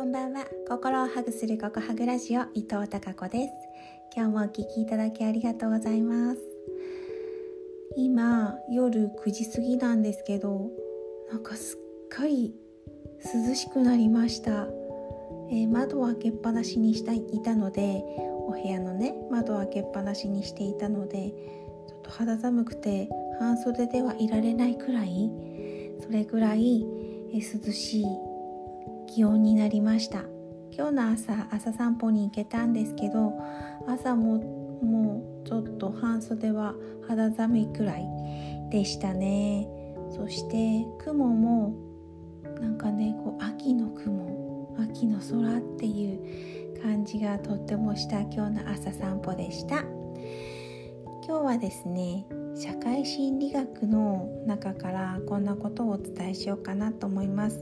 [0.00, 0.46] こんばんは。
[0.66, 3.52] 心をハグするココハグラジオ伊藤孝子です。
[4.16, 6.40] 今日もお聞きいただきありがとうございます。
[7.98, 10.70] 今夜9時過ぎなんですけど
[11.30, 12.54] なんかすっかり
[13.46, 14.68] 涼しくなりました、
[15.50, 18.02] えー、窓を開けっぱなしにしていたので
[18.48, 21.28] お部屋のね窓を開けっぱなしにしていたので
[21.88, 25.30] ちょっと肌寒くて半袖ではいられないくらい
[26.00, 26.86] それぐらい
[27.34, 28.29] 涼しい
[29.12, 30.20] 気温になりました。
[30.70, 33.32] 今日の朝朝散歩に行けたんですけど
[33.88, 34.36] 朝も
[34.82, 36.74] もうちょっと半袖は
[37.08, 38.06] 肌寒いくらい
[38.70, 39.68] でしたね。
[40.14, 41.74] そして雲も
[42.60, 49.80] なんかねこう秋の雲秋の空っていう感じがとってもした今日の朝散歩でした。
[51.26, 57.60] 今日はですね社会心理学の中からこんなことをお伝えしようかなと思います。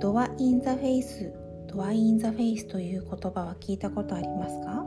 [0.00, 1.32] door in the face
[1.66, 4.84] door in the face という言葉は聞いたことありますか？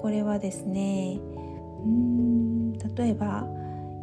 [0.00, 1.18] これはですね
[1.84, 3.46] うん例えば、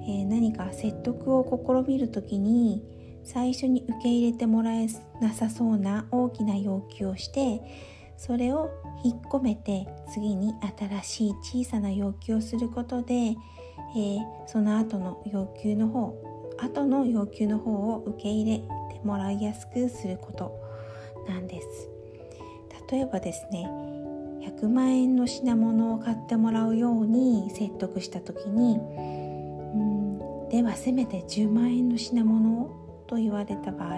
[0.04, 2.84] えー、何か説得を試みる時に
[3.24, 4.88] 最初に受け入れてもらえ
[5.22, 7.62] なさそうな大きな要求をして
[8.18, 8.70] それを
[9.04, 10.54] 引っ込めて次に
[11.02, 16.14] 新しい小さな要求をすることで、えー、その後の要求の方
[16.62, 18.64] 後の要求の方を受け入れ
[19.04, 20.60] もらいやすくすること
[21.28, 21.90] なんです。
[22.92, 23.70] 例えばですね
[24.42, 33.98] 100万円の品物を買ってもらうように説得した時にうんではせめて10万円の品物をと言われた場合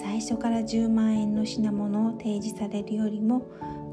[0.00, 3.46] 最初から10万円の品物を提示されるよりも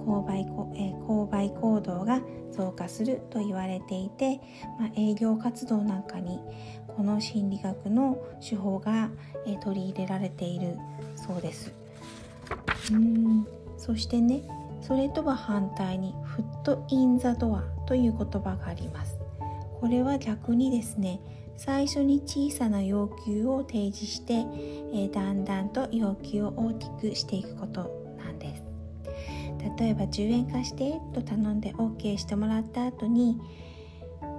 [0.05, 4.39] 購買え購買行動が増加すると言われていて、
[4.79, 6.39] まあ、営業活動なんかに
[6.95, 9.09] この心理学の手法が、
[9.45, 10.77] え取り入れられている
[11.15, 11.73] そうです。
[12.91, 13.47] うん。
[13.77, 14.43] そしてね
[14.81, 19.19] それとは反対にフットインザドアという言葉があります。
[19.81, 21.19] これは逆にですね
[21.57, 24.45] 最初に小さな要求を提示して、
[24.93, 28.04] え、だんだんと要求を大きくしていくこと。
[29.77, 33.39] 例えば10円貸してと頼んで OK してもらった後に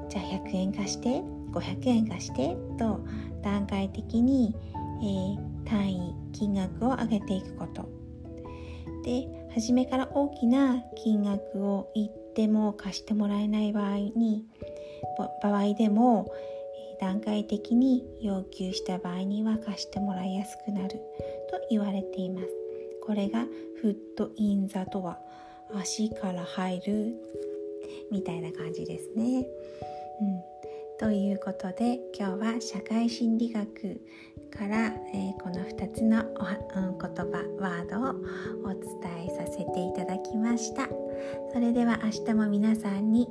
[0.09, 1.22] じゃあ100円貸して
[1.53, 3.00] 500円貸してと
[3.42, 4.54] 段階的に、
[5.00, 7.88] えー、単位金額を上げていくこと。
[9.04, 14.44] で初めから大きな金額を言っても貸してもらえない場合に
[15.43, 16.31] 場合でも
[17.00, 20.98] 段階的に要求した場合には貸してもらいやすくなると
[21.70, 22.66] 言われています。
[23.06, 23.47] これが
[23.81, 25.21] フットインザとは
[25.72, 27.15] 足から入る
[28.11, 29.47] みたいな感じですね、
[30.21, 30.43] うん。
[30.99, 34.00] ということで今日は社会心理学
[34.50, 38.15] から、えー、この2つの、うん、言葉ワードを
[38.65, 40.88] お伝えさせていただきました。
[41.53, 43.28] それでは明日も皆さんに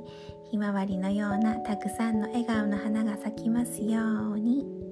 [0.50, 4.00] ひまわりのようなたくさんの笑顔の花が咲きますよ
[4.34, 4.85] うに。